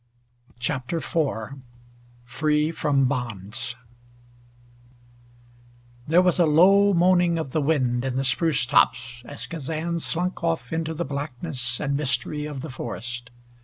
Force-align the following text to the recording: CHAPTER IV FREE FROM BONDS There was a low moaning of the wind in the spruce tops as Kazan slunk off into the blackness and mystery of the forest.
CHAPTER 0.57 0.97
IV 0.97 1.61
FREE 2.23 2.71
FROM 2.71 3.05
BONDS 3.05 3.75
There 6.07 6.23
was 6.23 6.39
a 6.39 6.47
low 6.47 6.91
moaning 6.91 7.37
of 7.37 7.51
the 7.51 7.61
wind 7.61 8.03
in 8.03 8.15
the 8.15 8.23
spruce 8.25 8.65
tops 8.65 9.21
as 9.25 9.45
Kazan 9.45 9.99
slunk 9.99 10.43
off 10.43 10.73
into 10.73 10.95
the 10.95 11.05
blackness 11.05 11.79
and 11.79 11.95
mystery 11.95 12.45
of 12.47 12.61
the 12.61 12.71
forest. 12.71 13.29